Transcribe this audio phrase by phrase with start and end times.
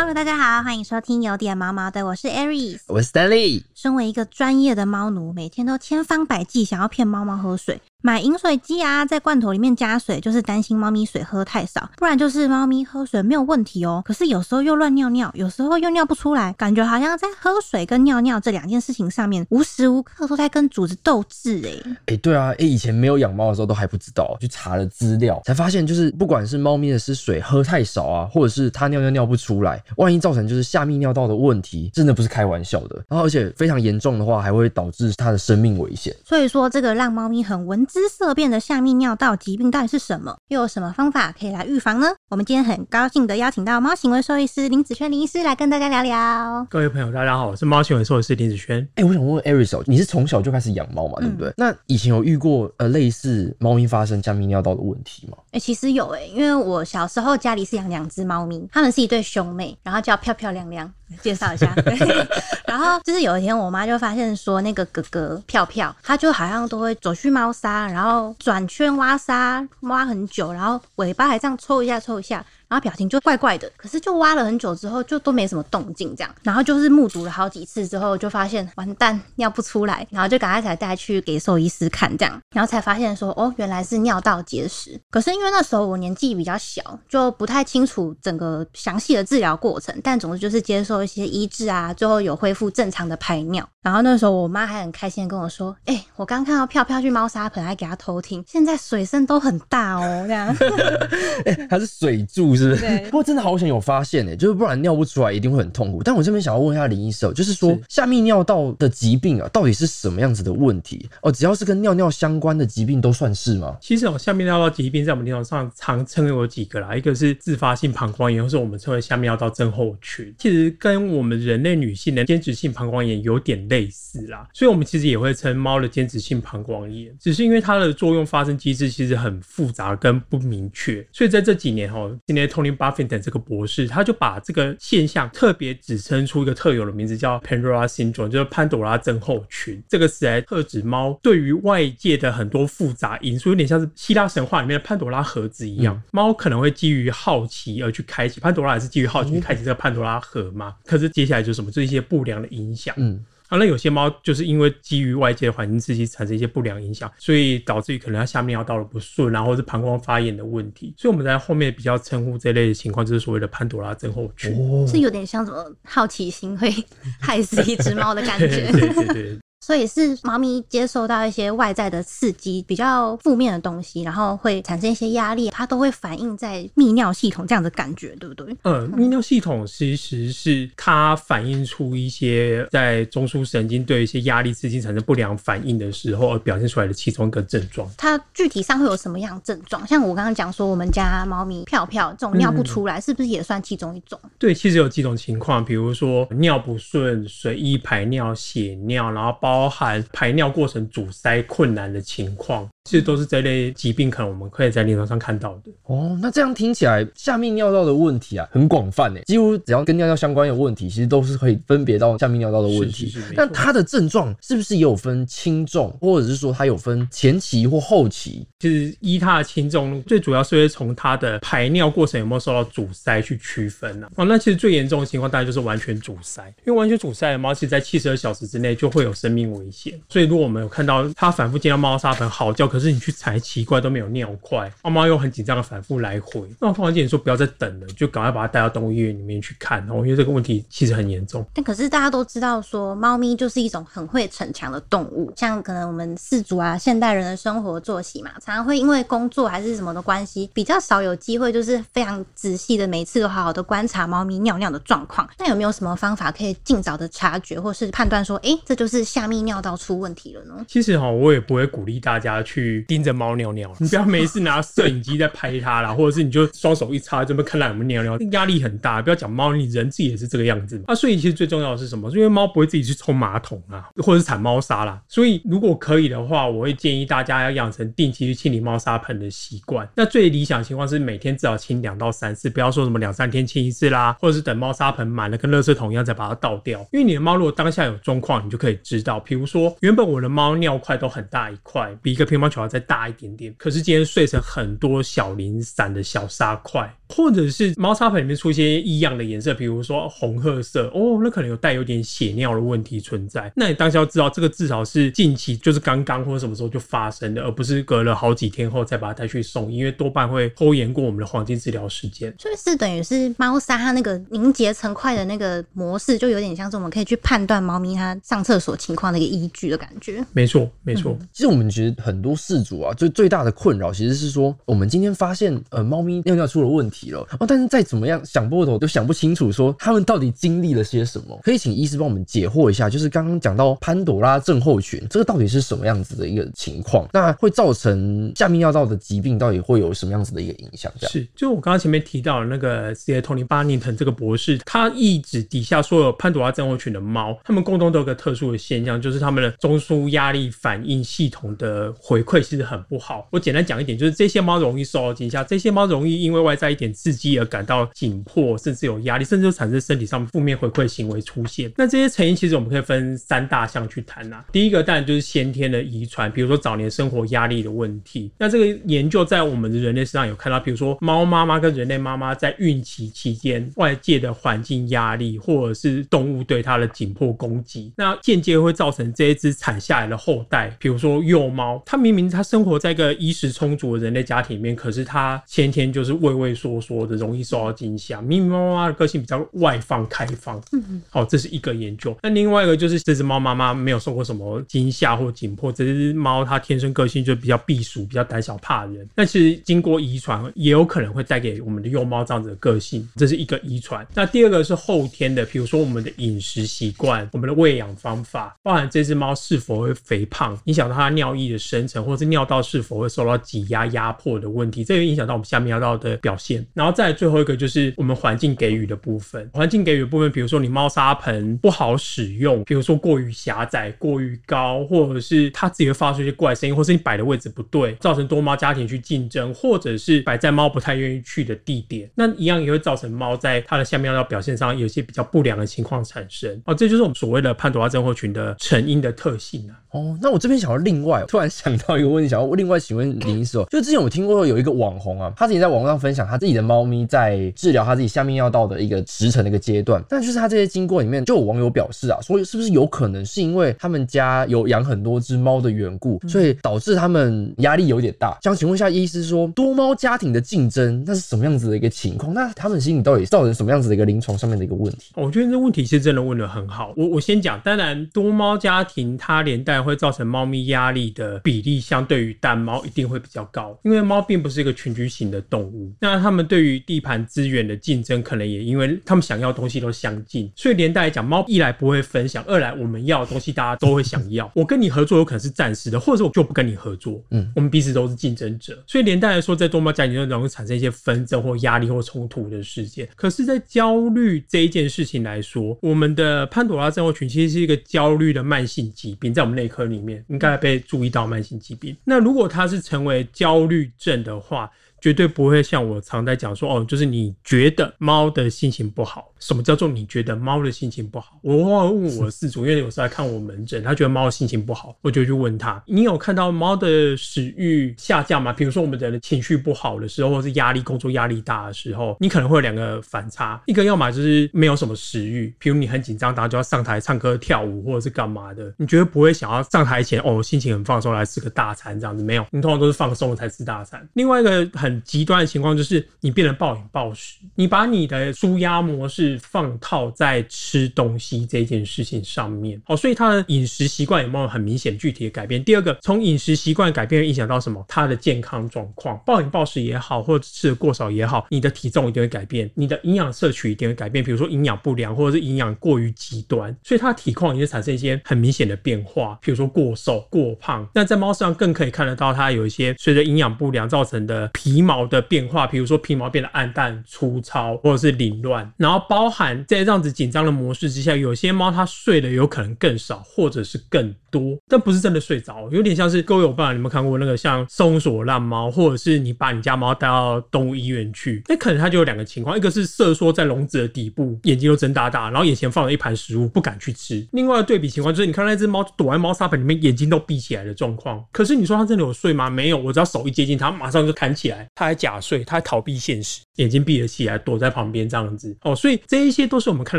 [0.00, 2.80] Hello，大家好，欢迎收听有点毛毛的，我是 Aries。
[2.86, 3.64] 我是 Stanley。
[3.74, 21.96] 身为一个专业的猫奴，每天都千方百计想要骗猫猫喝水，买饮水机啊，在罐头里面加水，就是担心猫咪水喝太少，不然就是猫咪喝水没有问题哦，可是有时候又乱尿尿，有时候又尿不出来，感觉好像在喝水跟尿尿这两件事情上面，无时无刻都在跟主子斗智哎。
[22.06, 33.04] 哎、对啊，哎、以前没有养猫的时候都还不知道，去查了资料才发现，就是不管是猫咪的是水喝太少啊，或者是它尿尿尿不出来，万一造成就是下泌尿道的问题，真的不是开玩笑的。
[33.08, 36.14] 然后而且非常严重的话，还会导致它的生命危险。
[36.24, 40.36] 所以说，这个让猫咪很闻之色变的下泌尿道疾病到底是什么？
[40.46, 42.06] 又有什么方法可以来预防呢？
[42.28, 46.64] 我们今天很高兴的邀请到猫行为兽医师林子轩林医师来跟大家聊聊。
[46.70, 48.86] 各位朋友，大家好，我是猫行为兽医师林子轩。
[48.94, 51.52] 哎、我想问问 Aris 哦，你是从小就开始养猫嘛，对不对？
[51.56, 55.36] 那以前有遇过呃类似猫咪发生下泌尿道的问题吗？
[55.50, 60.88] 哎、其实有哎、因为我小时候家里是养两只猫咪，它们是一对兄妹，然后叫漂漂亮亮。
[61.22, 61.92] 介绍一下，对
[62.64, 73.70] 然后就是有一天，我妈就发现说，那个哥哥漂漂，他就好像都会走去猫砂，然后转圈挖沙，挖很久，然后尾巴还这样抽一下抽一下，然后表情就怪怪的。
[73.76, 76.34] 可是就挖了很久之后，就都没什么动静，这样。
[76.42, 84.98] 然后就是目睹了好几次之后，就发现完蛋，尿不出来，然后就赶快才带去给兽医师看，这样，然后才发现说，哦，原来是尿道结石。
[85.10, 93.68] 可是因为那时候我年纪比较小，就不太清楚整个详细的治疗过程，但总之就是接受一些医治啊，最后有恢复正常的排尿。
[93.82, 100.54] 然后那时候我妈还很开心的跟我说：“哎、我刚看到飘飘去猫砂盆，还给她偷听，现在水声都很大哦。”这样。
[101.46, 102.98] 哎、它是水柱是不是？
[103.04, 106.02] 不过真的好想有发现哎，就是不然尿不出来一定会很痛苦。
[106.02, 111.08] 但我这边想要问一下林医生哦，就是说是下泌尿道的疾病啊，到底是什么样子的问题？
[111.22, 113.76] 哦，只要是跟尿尿相关的疾病都算是吗？
[113.80, 139.82] 其实哦，下泌尿道疾病在我们临床上常称有几个啦，一个是自发性膀胱炎，或是我们称为下泌尿道症候群，其实跟我们人类女性的间质性膀胱炎有点类似啦，所以我们其实也会称猫的间质性膀胱炎，只是因为它的作用发生机制其实很复杂跟不明确，所以在这几年哦，今天 Tony Buffington 这个博士他就把这个现象特别指称出一个特有的名字，叫 Pandora syndrome，就是潘朵拉症候群。
[139.88, 146.02] 这个词来特指猫对于外界的很多复杂因素，有点像是希腊神话里面的潘朵拉盒子一样。
[146.10, 150.74] 猫可能会基于好奇而去开启，潘朵拉也是基于好奇去开启这个潘朵拉盒嘛。
[150.84, 151.70] 可是接下来就是什么？
[151.70, 152.94] 就是一些不良的影响。
[152.98, 160.94] 嗯，啊，那有些猫就是因为基于外界的环境刺激产生一些不良影响，所以导致于可能它下面尿道的不顺然后是膀胱发炎的问题。
[160.96, 164.54] 所以我们在后面比较称呼这类的情况，就是所谓的潘多拉症候群。
[164.54, 166.72] 哦，是有点像什么好奇心会
[167.20, 168.70] 害死一只猫的感觉。
[168.70, 169.38] 对 对对，
[169.70, 178.52] 所以是猫咪接受到一些外在的刺激，比较负面的东西，然后会产生一些压力，它都会反映在泌尿系统这样的感觉，对不对？
[178.62, 187.88] 呃，泌尿系统其实是它反映出一些在中枢神经对一些压力刺激产生不良反应的时候而表现出来的其中一个症状。
[187.96, 189.86] 它具体上会有什么样症状？
[189.86, 194.18] 像我刚刚讲说，我们家猫咪票票这种尿不出来，是不是也算其中一种？
[194.36, 205.70] 对，其实有几种情况，比如说尿不顺、随意排尿、血尿，然后包包含排尿过程阻塞困难的情况，其实都是这类疾病可能我们可以在临床上看到的。
[205.84, 213.10] 哦，那这样听起来下泌尿道的问题啊，很广泛诶，几乎只要跟尿尿相关有问题，其实都是可以分别到下泌尿道的问题。
[213.10, 218.46] 是是是没错那它的症状是不是也有分轻重，或者是说它有分前期或后期？
[218.60, 224.12] 其实依它的轻重，最主要是会从它的排尿过程有没有受到阻塞去区分呢、啊。
[224.16, 230.00] 哦，那其实最严重的情况当然就是完全阻塞，因为完全阻塞的猫，其实在七十二小时之内就会有生命危险。
[230.08, 241.44] 所以如果我们有看到它反复见到猫砂盆嚎叫，可是你去踩奇怪都没有尿块，猫猫又很紧张的反复来回，那我突然间说不要再等了，就赶快把它带到动物医院里面去看哦，因为这个问题其实很严重。
[241.52, 245.32] 但可是大家都知道说，猫咪就是一种很会逞强的动物。
[245.36, 255.28] 像可能我们饲主啊，现代人的生活作息嘛，常常会因为工作还是什么的关系，比较少有机会，就是非常仔细的每次都好好的观察猫咪尿尿的状况。
[255.38, 260.64] 那有没有什么方法可以尽早的察觉，或是判断说，诶，这就是下泌尿道出问题了呢？
[260.68, 269.00] 其实哈，我也不会鼓励大家去去盯着猫尿尿，你不要没事拿摄影机在拍它啦，或者是你就双手一插，这边看它有没有尿尿，压力很大。
[269.00, 270.84] 不要讲猫，你人自己也是这个样子嘛。
[270.88, 272.10] 啊，所以其实最重要的是什么？
[272.10, 275.00] 因为猫不会自己去冲马桶啊，或者是铲猫砂啦。
[275.08, 279.88] 所以如果可以的话，我会建议大家要养成定期去清理猫砂盆的习惯。
[279.94, 286.80] 那最理想情况是每天至少清两到三次，不要说什么两三天清一次啦，或者是等猫砂盆满了跟垃圾桶一样再把它倒掉。
[286.92, 303.52] 因为你的猫如果当下有状况，你就可以知道，比如说原本我的猫尿块都很大一块，比一个乒乓球要再大一点点，可是今天碎成很多小零散的小沙块，或者是猫砂盆里面出一些异样的颜色，比如说红褐色，哦，那可能有带有点血尿的问题存在。
[303.54, 312.34] 那你当下要知道，这个至少是近期就是刚刚或者什么时候就发生的，而不是隔了好几天后再把它带去送，因为多半会拖延过我们的黄金治疗时间。
[312.38, 320.24] 所以是等于是猫砂它那个凝结成块的那个模式，就有点像是我们可以去判断猫咪它上厕所情况的一个依据的感觉。
[320.32, 321.18] 没错，没错。
[321.32, 331.38] 其实我们觉得很多事主啊，最最大的困扰其实是说，我们今天发现呃猫咪尿尿出了问题了，哦，但是再怎么样想破头都想不清楚，说他们到底经历了些什么。
[331.42, 337.06] 可以请医师帮我们解惑一下，就是刚刚讲到潘朵拉症候群，这个到底是什么样子的一个情况？
[337.12, 340.90] 那会造成下泌尿道的疾病，到底会有什么样子的一个影响？
[340.98, 343.14] 这样是，就我刚刚前面提到的那个 C.
[343.14, 343.20] A.
[343.20, 353.26] Tony Barnington 这个博士，他一直底下所有潘朵拉症候群的猫，它们共同都有个特殊的现象，就是它们的中枢压力反应系统的回馈其实很不好。
[353.32, 361.72] 我简单讲一点，就是这些猫容易受到惊吓，这些猫容易因为外在一点刺激而感到紧迫，甚至有压力，甚至产生身体上负面回馈行为出现。
[361.76, 364.44] 那这些成因其实我们可以分三大项去谈呐。
[364.52, 368.30] 第一个当然就是先天的遗传，比如说早年生活压力的问题。
[368.38, 388.20] 那这个研究在我们的人类身上有看到，比如说猫妈妈跟人类妈妈在孕期期间外界的环境压力，或者是动物对它的紧迫攻击，那间接会造成这一只产下来的后代，比如说幼猫，它明明它生活在一个衣食充足的人类家庭里面，可是他先天就是畏畏缩缩的，容易受到惊吓。
[388.20, 392.16] 咪咪猫妈妈的个性比较外放开放，嗯，好，这是一个研究。
[392.22, 399.08] 那另外一个就是这只猫妈妈没有受过什么惊吓或紧迫，这只猫它天生个性就比较避暑、比较胆小怕人。
[399.14, 404.06] 那其实经过遗传，也有可能会带给我们的幼猫这样子的个性，这是一个遗传。
[404.14, 416.66] 那第二个是后天的，比如说我们的饮食习惯、我们的喂养方法，包含这只猫是否会肥胖，影响到它尿液的生成，或是尿道是否会受到挤压压迫的问题，这个影响到我们下面尿道的表现。
[416.74, 436.60] 然后再最后一个就是我们环境给予的部分，环境给予的部分，比如说你猫砂盆不好使用，比如说过于狭窄、过于高，或者是它自己会发出一些怪声音，或是你摆的位置不对，造成多猫家庭去竞争，或者是摆在猫不太愿意去的地点，那一样也会造成猫在它的下面尿道表现上有一些比较不良的情况产生。
[436.64, 439.76] 哦，这就是我们所谓的潘多拉症候群的成因的特性啊。
[439.90, 458.38] 哦，那我这边想要另外突然想到一个问题，想要另外请问林医师哦，就之前我听过有一个网红啊，他自己在网络上分享他自己的猫咪在治疗他自己下面要到的一个时辰的一个阶段，但就是他这些经过里面，就有网友表示啊，说是不是有可能是因为他们家有养很多只猫的缘故，所以导致他们压力有点大。
[458.42, 462.32] 想请问一下医师，说多猫家庭的竞争那是什么样子的一个情况？
[462.32, 465.12] 那他们心里到底造成什么样子的一个临床上面的一个问题？
[465.16, 466.92] 我觉得这问题是真的问的很好。
[466.96, 475.92] 我我先讲，当然多猫家庭它连带会造成猫咪压力的比例，相对于单猫一定会比较高，因为猫并不是一个群居型的动物。
[476.00, 484.50] 那他们对于地盘资源的竞争，可能也因为他们想要的东西都相近，所以连带来讲，猫一来不会分享，二来我们要的东西大家都会想要。
[484.54, 487.22] 我跟你合作有可能是暂时的，或者是我就不跟你合作。
[487.30, 493.08] 嗯，我们彼此都是竞争者，所以连带来说，在多猫家庭中容易产生一些纷争或压力或冲突的事件。
[493.16, 501.96] 可是，在焦虑这一件事情来说，我们的潘朵拉症候群其实是一个焦虑的慢性疾病，在我们内科里面应该被注意到慢性疾病。
[502.04, 509.32] 那如果他是成为焦虑症的话，绝对不会像我常在讲说，哦，就是你觉得猫的心情不好。
[509.40, 511.40] 什么叫做你觉得猫的心情不好？
[511.42, 518.52] 我往往问我的饲主，因为有时候来看我门诊，他觉得猫的心情不好，我就去问他：你有看到猫的食欲下降吗？
[518.52, 534.06] 比如说我们人的情绪不好的时候，或是压力、工作压力大的时候，你可能会有两个反差：一个要么就是没有什么食欲，比如你很紧张，然后就要上台唱歌、跳舞，或者是干嘛的，你绝对不会想要上台前哦，心情很放松来吃个大餐这样子，没有，你通常都是放松了才吃大餐。
[534.12, 539.38] 另外一个很极端的情况就是你变得暴饮暴食，你把你的舒压模式。
[539.50, 545.62] 放套在吃东西这件事情上面，好，所以他的饮食习惯有没有很明显具体的改变？
[545.64, 547.84] 第二个，从饮食习惯改变影响到什么？
[547.88, 554.24] 他的健康状况，暴饮暴食也好，或者吃的过少也好，你的体重一定会改变，你的营养摄取一定会改变。
[554.24, 560.88] 比如说营养不良，或者是营养过于极端，所以它体况也会产生一些很明显的变化，比如说过瘦、过胖。
[560.94, 569.28] 那在猫身上更可以看得到，它有一些随着营养不良造成的皮皮毛的变化，比如说皮毛变得暗淡、粗糙，或者是凌乱，然后包。
[569.30, 591.24] 含在这样子紧张的模式之下，有些猫它睡的有可能更少，或者是更多，但不是真的睡着，有点像是各位有办法，你们看过那个像松鼠烂猫，或者是你把你家猫带到动物医院去，那可能它就有两个情况，一个是瑟缩在笼子的底部，眼睛都睁大大，然后眼前放了一盘食物不敢去吃；另外的对比情况就是你看那只猫躲在猫砂盆里面，眼睛都闭起来的状况。
[591.32, 592.48] 可是你说它真的有睡吗？
[592.48, 598.56] 没有，我只要手一接近它，马上就弹起来，它还假睡，它还逃避现实，眼睛闭了起来，躲在旁边这样子。
[598.62, 599.98] 哦，所以这一些都是我们看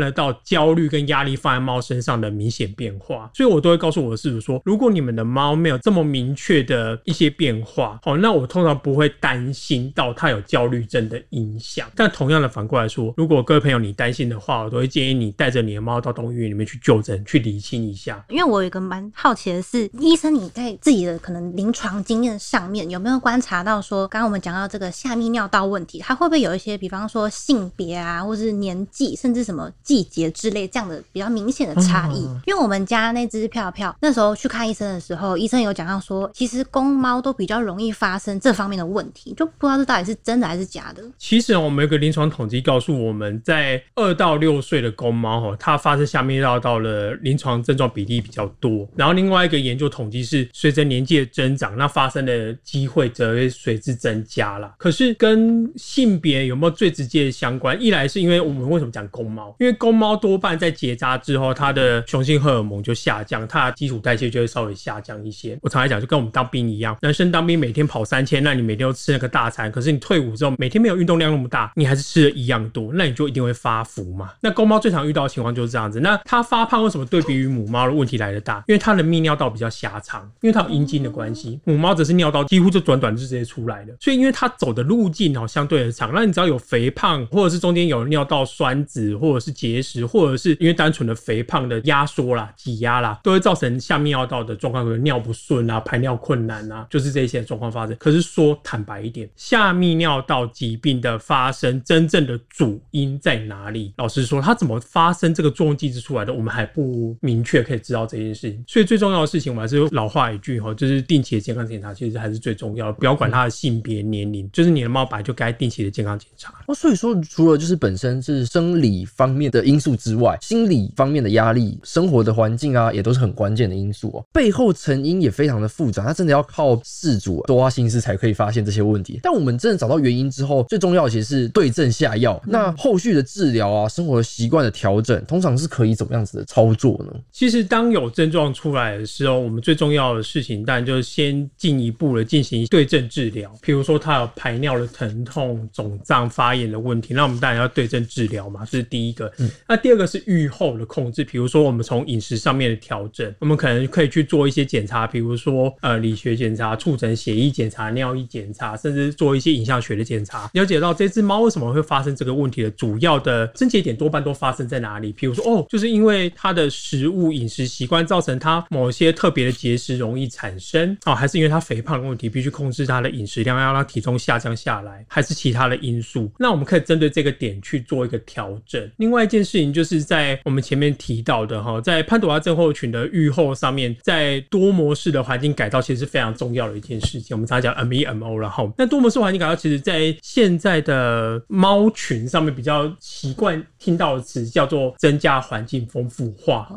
[0.00, 3.30] 得到焦虑跟压力放在猫身上的明显变化。
[3.34, 11.90] 所以我都会告诉我的饲主说，如果你们的猫没有这么明确的一些变化，哦，那我通常不会担心到它有焦虑症的影响。
[11.96, 18.24] 但同样的反过来说，如果各位朋友你担心的话，我都会建议你带着你的猫到动物医院里面去就诊，去理清一下。
[18.28, 32.22] 因为我有一个蛮好奇的是，医生你在自己的可能临床经验上面有没有观察到说，刚刚我们讲到这个下泌尿道问题，它会不会有一些，比方说性别啊，或是年纪，甚至什么季节之类这样的比较明显的差异？
[32.46, 41.02] 因为我们家那只票票那时候去看医生的时候，医生有讲到说，其实公猫都比较容易发生这方面的问题，就不知道这到底是真的还是假的。
[41.18, 48.88] 其实我们有个临床统计告诉我们，在二到六岁的公猫哈，它发生下面尿道的临床症状比例比较多。
[48.96, 54.74] 然后另外一个研究统计是，随着年纪的增长，那发生的机会则会随之增加了。
[54.78, 57.80] 可是跟性别有没有最直接的相关？
[57.80, 59.54] 一来是因为我们为什么讲公猫？
[59.58, 65.58] 因为公猫多半在结扎之后，它的雄性荷尔蒙就下降，它的基础代谢就会稍微下降一些。
[65.62, 74.32] 我常来讲，就跟我们当兵一样，男生当兵每天跑三千，那你每天都吃那个大餐，可是你退伍之后每天没有运动量那么大，你还是吃的一样多，那你就一定会发福嘛。
[74.40, 76.00] 那公猫最常遇到的情况就是这样子。
[76.00, 78.64] 那它发胖为什么对比于母猫的问题来的大？
[78.66, 81.60] 因为它的泌尿道比较狭长，因为它有阴茎的关系。
[81.64, 97.94] 母猫则是尿道几乎就短短就直接出来了，所以因为它走的路径哦相对的长，那你只要有肥胖，或者是中间有尿道栓子，或者是结石，或者是因为单纯的肥胖的压缩啦、挤压啦，都会造成下泌尿道的状况，比如尿不顺啊、排尿困难啊，就是这些状况发生。
[97.98, 103.92] 可是说坦白一点，下泌尿道疾病的发生真正的主因在哪里？
[103.98, 108.64] 老实说，它怎么发生这个作用机制出来的，我们还不明确可以知道这件事情。
[108.66, 112.92] 所以最重要的事情，我还是老话一句哈，就是定期的健康检查，其实还是最重要的。
[112.94, 116.54] 不要管它的性别、年龄，就是你的猫本来就该定期的健康检查。
[116.66, 124.22] 哦，所以说除了就是本身是生理方面的因素之外，心理方面的压力、生活的环境啊，也都是很关键的因素哦。
[124.34, 129.18] 背后成因也非常的复杂，它真的要靠事主多花心思才可以发现这些问题。
[129.22, 132.38] 但我们真的找到原因之后，最重要的其实是对症下药。
[132.46, 137.18] 那后续的治疗啊，生活习惯的调整，通常是可以怎么样子的操作呢？
[137.30, 143.50] 其实当有症状出来的时候，我们最重要的事情，当然就是先进一步的进行对症治疗。
[143.62, 149.32] 比如说他有排尿的疼痛、肿胀、发炎的问题，那我们当然要对症治疗嘛，这是第一个。
[149.38, 165.12] 嗯那第二个是愈后的控制，比如说我们从饮食上面的调整，我们可能可以去做一些检查，比如说呃理学检查、触诊血液检查、尿液检查，甚至做一些影像学的检查，了解到这只猫为什么会发生这个问题的主要的症结点多半都发生在哪里。
[165.12, 176.30] 比如说哦，就是因为它的食物饮食习惯造成它某些特别的结石容易产生哦，还是因为它肥胖的问题，必须控制它的饮食量，要让体重下降下来，还是其他的因素？
[176.38, 178.90] 那我们可以针对这个点去做一个调整。
[178.96, 187.36] 另外一件事情就是在我们前面提到的哈，在潘朵拉症候群的预后上面，在多模式的环境改造其实是非常重要的一件事情。
[187.36, 196.68] 我们常常讲 M E M O，然后那多模式环境改造，其实在现在的猫群上面比较习惯听到的词叫做增加环境丰富化。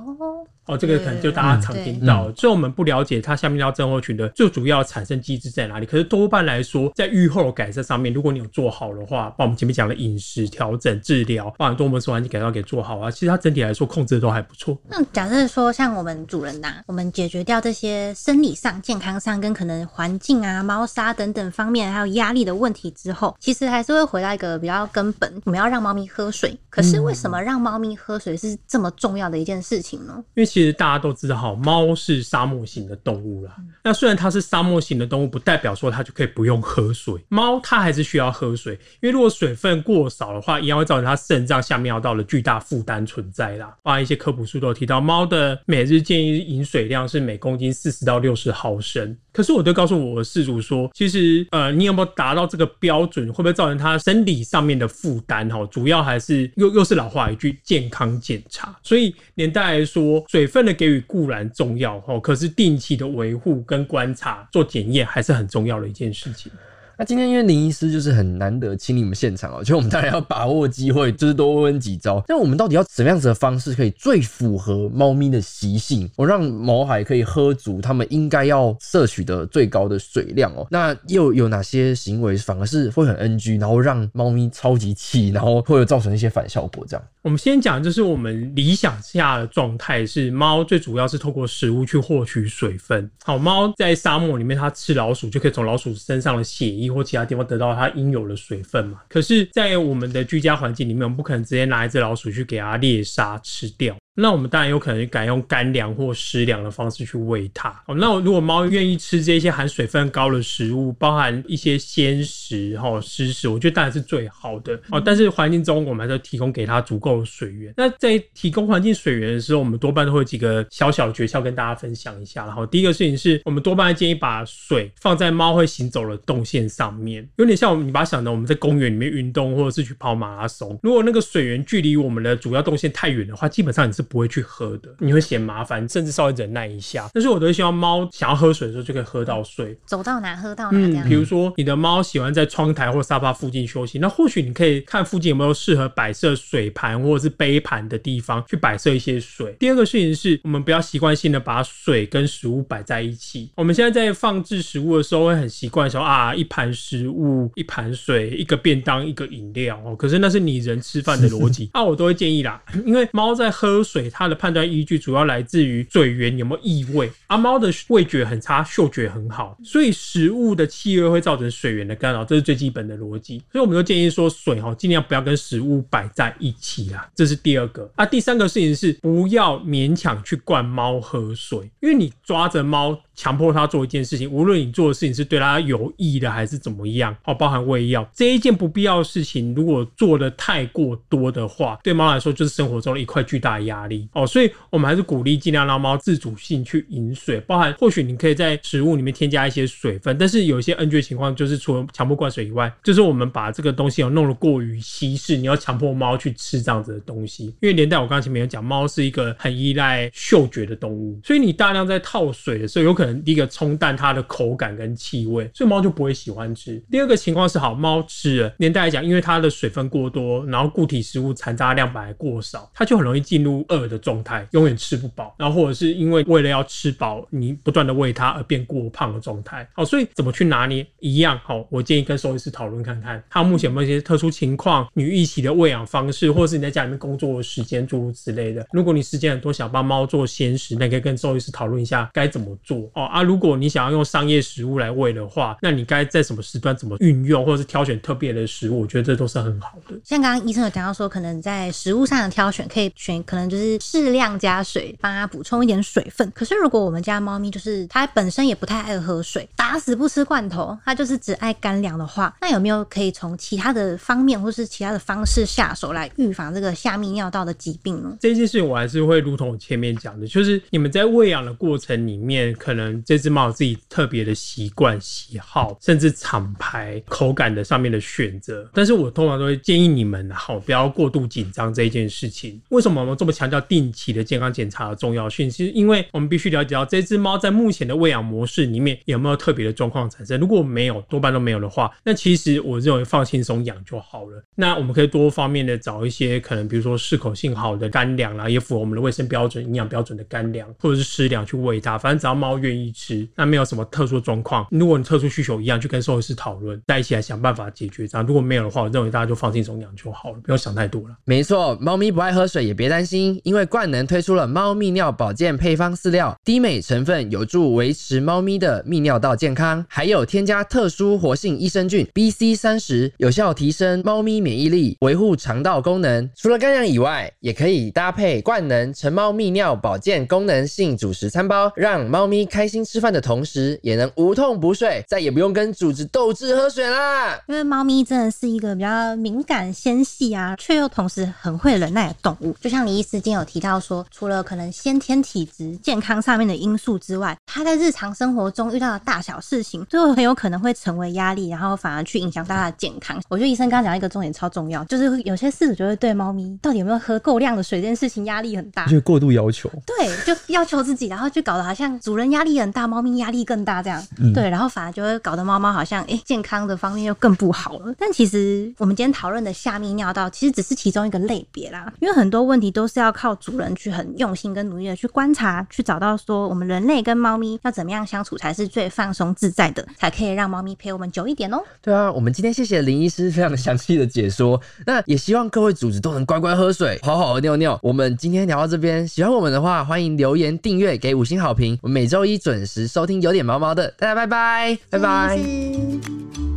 [0.67, 5.85] 哦，这个可能就大家常听到，所以我们不了解它下面尿症候群的最主要产生机制在哪里。
[5.85, 14.75] 可是多半来说，在愈后改善上面，如果你有做好的话，把我们前面讲的饮食调整、治疗，把多模式环境改造给做好啊，其实它整体来说控制的都还不错。
[14.89, 26.57] 那假设说，像我们主人呐，我们解决掉这些生理上、健康上跟可能环境啊、猫砂等等方面还有压力的问题之后，其实还是会回到一个比较根本，我们要让猫咪喝水。
[26.69, 30.13] 可是为什么让猫咪喝水是这么重要的一件事情呢？
[30.33, 33.55] 因为其实大家都知道，哈，猫是沙漠型的动物啦。
[33.83, 37.15] 那虽然它是沙漠型的动物，不代表说它就可以不用喝水。
[37.29, 43.73] 猫它还是需要喝水，因为如果水分过少的话，一样会造成它肾脏下面要到了巨大负担存在啦。
[43.81, 49.17] 包含一些科普书都有提到，猫的每日建议饮水量是每公斤四十到六十毫升。
[49.33, 55.49] 可是我都告诉我的饲主说，其实呃，你有没有达到这个标准，会不会造成他生理上面的负担？
[55.49, 58.73] 哈，主要还是又又是老话一句，健康检查。
[58.81, 66.51] 所以连带来说，水分的给予固然重要，哈，可是定期的维护跟观察、做检验还是很重要的一件事情。
[66.97, 72.23] 那今天因为林医师就是很难得请你们现场哦，就我们当然要把握机会，就是多问几招。
[72.27, 80.65] 那我们到底要怎么样子的方式可以最符合猫咪的习性，我让毛孩可以喝足它们应该要摄取的最高的水量哦？
[80.69, 87.05] 那又有哪些行为反而是会很 NG，然后让猫咪超级气，然后会有造成一些反效果这样？
[87.25, 93.09] 我们先讲，就是我们理想下的状态是猫最主要是透过食物去获取水分。
[93.23, 98.99] 好，猫在沙漠里面它吃老鼠就可以从老鼠身上的血液或其他地方得到它应有的水分嘛。
[99.09, 103.97] 可是，在我们的居家环境里面，我们不可能直接拿一只老鼠去给它猎杀吃掉。
[104.15, 107.69] 那我们当然有可能改用干粮或湿粮的方式去喂它。
[107.87, 114.79] 哦，那如果猫愿意吃这些含水分高的食物，包含一些鲜食、哈湿食，我觉得当然是最好的。
[114.89, 117.73] 哦，但是环境中我们还是要提供给它足够的水源。
[117.75, 122.45] 那在提供环境水源的时候，我们多半都会有几个小小诀窍跟大家分享一下。
[122.45, 130.79] 然后第一个事情是我们多半建议把水放在猫会行走的动线上面，有点像我们你把它想的我们在公园里面运动或者是去跑马拉松。
[130.81, 137.09] 如果那个水源距离我们的主要动线太远的话，基本上你是不会去喝的，你会嫌麻烦，甚至稍微忍耐一下。
[137.13, 139.77] 但是我都希望猫想要喝水的时候就可以喝到水。
[139.85, 141.09] 走到哪喝到哪嗯。
[141.09, 149.55] 比如说你的猫喜欢在窗台或沙发附近休息，那或许你可以看附近有没有适合摆设水盘或者是杯盘的地方去摆设一些水。
[149.59, 153.51] 第二个事情是我们不要习惯性的把水跟食物摆在一起。
[153.55, 159.95] 我们现在在放置食物的时候会很习惯说啊，一盘食物，一盘水，一个便当，一个饮料哦。
[159.95, 161.69] 可是那是你人吃饭的逻辑。
[161.73, 167.09] 啊我都会建议啦，因为猫在喝水，水它的判断依据主要来自于水源有没有异味。
[167.27, 173.41] 啊，猫的味觉很差，嗅觉很好，所以食物的气味会造成水源的干扰，这是最基本的逻辑。
[173.49, 177.89] 所以我们都建议说，水哈尽量不要跟食物摆在一起啦，这是第二个。
[177.95, 182.99] 啊，第三个事情是不要勉强去灌猫喝水，因为你抓着猫。
[183.17, 194.25] 强迫他做一件事情，无论你做的事情是对他有益的还是怎么样，哦，包含喂药这一件不必要的事情，如果做的太过多的话，对猫来说就是生活中的一块巨大压力哦。
[194.25, 213.15] 所以我们还是鼓励尽量让猫自主性去饮水，包含或许你可以在食物里面添加一些水分，但是有一些 NG 情况就是除了强迫灌水以外，就是我们把这个东西哦弄得过于稀释，你要强迫猫去吃这样子的东西，因为连带我刚刚前面有讲，猫是一个很依赖嗅觉的动物，所以你大量在套水的时候，有可能。
[213.25, 216.79] 第一个冲淡它的口感跟气味，所以猫就不会喜欢吃。
[216.91, 225.35] 第二个情况是，好猫吃了，年代来讲，因为它的水分过多，然后固体食物残渣量本来过少，它就很容易进入饿的状态，永远吃不饱。
[225.37, 229.67] 然后或者是因为为了要吃饱，你不断的喂它而变过胖的状态。
[229.73, 238.65] 好，所以怎么去拿捏一样好，我建议跟兽医师讨论看看，他目前有没有一些特殊情况，你预期的喂养方式，或者是你在家里面工作的时间诸如此类的。
[238.71, 243.03] 如果你时间很多，想帮猫做鲜食，那可以跟兽医师讨论一下该怎么做哦。
[243.05, 249.95] 啊，如果你想要用商业食物来喂的话，那你该在什么时段怎么运用，或者是挑选特别的食物，我觉得这都是很好的。
[250.03, 256.29] 像刚刚医生有讲到说，可能在食物上的挑选，可以选可能就是适量加水，帮它补充一点水分。
[256.31, 268.17] 可是如果我们家猫咪就是它本身也不太爱喝水，打死不吃罐头，它就是只爱干粮的话，那有没有可以从其他的方面或是其他的方式下手来预防这个下泌尿道的疾病呢？
[268.19, 278.69] 这件事情我还是会如同我前面讲的，就是你们在喂养的过程里面，可能这只猫自己特别的习惯、喜好，甚至厂牌、口感的上面的选择。
[278.73, 282.61] 但是我通常都会建议你们，好不要过度紧张这一件事情。
[282.69, 285.49] 为什么我们这么强调定期的健康检查的重要性？
[285.49, 290.39] 其实因为我们必须了解到这只猫在目前的喂养模式里面有没有特别的状况产生。
[290.39, 294.43] 如果没有，多半都没有的话，那其实我认为放轻松养就好了。
[294.55, 301.97] 那我们可以多方面的找一些可能，比如说适口性好的干粮啦，也符合我们的卫生标准、营养标准的干粮，或者是湿粮去喂它。
[301.97, 304.65] 反正只要猫愿意吃，那没有什么特殊状况。
[304.71, 308.07] 如果你特殊需求一样，去跟兽医师讨论，在一起来想办法解决。
[308.07, 311.15] 这样如果没有的话，我认为大家就放心松养就好了，不要想太多了。
[311.25, 326.29] 没错，猫咪不爱喝水也别担心，因为冠能推出了猫泌尿保健配方饲料，低镁成分有助维持猫咪的泌尿道健康，还有添加特殊活性益生菌 B C 三十，有效提升猫咪免疫力，维护肠道功能。
[326.35, 337.39] 除了干粮以外，也可以搭配冠能成猫泌尿保健功能性主食餐包，让猫咪开心吃饭的同时，也能无痛补水，再也不用跟主子斗智喝水啦。
[337.47, 342.55] 因为猫咪真的是一个比较敏感、纤细啊，却又同时很会忍耐的动物。
[342.61, 353.19] 就像李医师经有提到说，除了可能先天体质、健康上面的因素之外，他在日常生活中遇到的大小事情，最后很有可能会成为压力，然后反而去影响到他的健康。
[353.29, 358.91] 我觉得医生刚刚讲一个重点超重要，就是有些饲主就会对猫咪到底有没有喝够量的水这件事情压力很大就。
[358.91, 359.67] 是过度要求。
[359.85, 364.05] 对，就要求自己，然后就搞得好像主人压力很大，猫咪压力更大这样。
[364.19, 367.93] 嗯对，然后反而就会搞得猫猫好像诶、健康的方面又更不好了。
[367.97, 381.57] 但其实我们今天讨论的下泌尿道其实只是其中一个类别啦，因为很多问题都是要靠主人去很用心跟努力的去观察，去找到说我们人类跟猫咪要怎么样相处才是最放松自在的，才可以让猫咪陪我们久一点哦。
[381.81, 387.79] 对啊，我们今天谢谢林医师非常的详细的解说，那也希望各位主子都能乖乖喝水，好好的尿尿。
[387.81, 391.79] 我们今天聊到这边，喜欢我们的话，欢迎留言、订阅、给五星好评。
[391.81, 396.54] 我们每周一准时收听有点毛毛的，大家拜拜，拜拜。